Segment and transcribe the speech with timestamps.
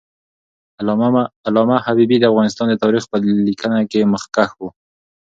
[1.47, 3.17] علامه حبیبي د افغانستان د تاریخ په
[3.47, 4.61] لیکنه کې مخکښ و.